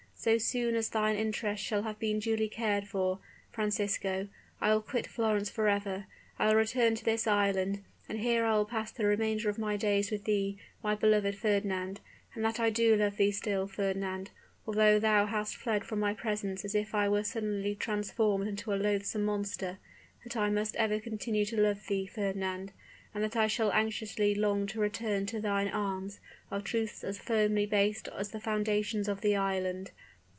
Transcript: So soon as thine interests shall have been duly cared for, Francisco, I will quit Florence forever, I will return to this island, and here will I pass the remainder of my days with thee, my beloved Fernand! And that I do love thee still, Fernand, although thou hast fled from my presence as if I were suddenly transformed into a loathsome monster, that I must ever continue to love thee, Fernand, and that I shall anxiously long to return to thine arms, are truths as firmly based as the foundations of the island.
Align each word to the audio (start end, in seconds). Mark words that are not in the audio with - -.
So 0.23 0.37
soon 0.37 0.75
as 0.75 0.87
thine 0.89 1.15
interests 1.15 1.65
shall 1.65 1.81
have 1.81 1.97
been 1.97 2.19
duly 2.19 2.47
cared 2.47 2.85
for, 2.87 3.17
Francisco, 3.51 4.27
I 4.61 4.71
will 4.71 4.83
quit 4.83 5.07
Florence 5.07 5.49
forever, 5.49 6.05
I 6.37 6.45
will 6.45 6.55
return 6.57 6.93
to 6.93 7.03
this 7.03 7.25
island, 7.25 7.81
and 8.07 8.19
here 8.19 8.43
will 8.47 8.67
I 8.69 8.69
pass 8.69 8.91
the 8.91 9.05
remainder 9.07 9.49
of 9.49 9.57
my 9.57 9.77
days 9.77 10.11
with 10.11 10.25
thee, 10.25 10.59
my 10.83 10.93
beloved 10.93 11.35
Fernand! 11.35 12.01
And 12.35 12.45
that 12.45 12.59
I 12.59 12.69
do 12.69 12.95
love 12.95 13.17
thee 13.17 13.31
still, 13.31 13.65
Fernand, 13.65 14.29
although 14.67 14.99
thou 14.99 15.25
hast 15.25 15.55
fled 15.55 15.83
from 15.85 15.99
my 15.99 16.13
presence 16.13 16.63
as 16.63 16.75
if 16.75 16.93
I 16.93 17.09
were 17.09 17.23
suddenly 17.23 17.73
transformed 17.73 18.47
into 18.47 18.71
a 18.71 18.75
loathsome 18.75 19.25
monster, 19.25 19.79
that 20.23 20.37
I 20.37 20.51
must 20.51 20.75
ever 20.75 20.99
continue 20.99 21.45
to 21.45 21.59
love 21.59 21.87
thee, 21.87 22.05
Fernand, 22.05 22.73
and 23.15 23.23
that 23.23 23.35
I 23.35 23.47
shall 23.47 23.71
anxiously 23.73 24.35
long 24.35 24.67
to 24.67 24.79
return 24.79 25.25
to 25.25 25.41
thine 25.41 25.69
arms, 25.69 26.19
are 26.51 26.61
truths 26.61 27.03
as 27.03 27.17
firmly 27.17 27.65
based 27.65 28.07
as 28.09 28.29
the 28.29 28.39
foundations 28.39 29.07
of 29.07 29.21
the 29.21 29.35
island. 29.35 29.89